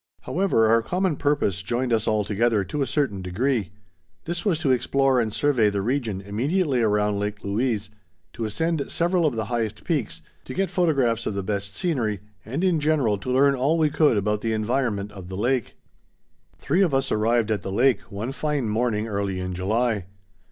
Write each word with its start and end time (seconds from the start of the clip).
However, 0.21 0.65
our 0.67 0.81
common 0.81 1.15
purpose 1.15 1.61
joined 1.61 1.93
us 1.93 2.07
all 2.07 2.23
together 2.25 2.63
to 2.63 2.81
a 2.81 2.87
certain 2.87 3.21
degree. 3.21 3.69
This 4.25 4.43
was 4.43 4.57
to 4.61 4.71
explore 4.71 5.19
and 5.19 5.31
survey 5.31 5.69
the 5.69 5.83
region 5.83 6.21
immediately 6.21 6.81
around 6.81 7.19
Lake 7.19 7.43
Louise, 7.43 7.91
to 8.33 8.45
ascend 8.45 8.89
several 8.89 9.27
of 9.27 9.35
the 9.35 9.45
highest 9.45 9.83
peaks, 9.83 10.23
to 10.45 10.55
get 10.55 10.71
photographs 10.71 11.27
of 11.27 11.35
the 11.35 11.43
best 11.43 11.75
scenery, 11.77 12.19
and 12.43 12.63
in 12.63 12.79
general 12.79 13.19
to 13.19 13.29
learn 13.29 13.53
all 13.53 13.77
we 13.77 13.91
could 13.91 14.17
about 14.17 14.41
the 14.41 14.53
environment 14.53 15.11
of 15.11 15.29
the 15.29 15.37
lake. 15.37 15.75
Three 16.57 16.81
of 16.81 16.95
us 16.95 17.11
arrived 17.11 17.51
at 17.51 17.61
the 17.61 17.71
lake 17.71 18.01
one 18.11 18.31
fine 18.31 18.67
morning 18.69 19.07
early 19.07 19.39
in 19.39 19.53
July. 19.53 20.07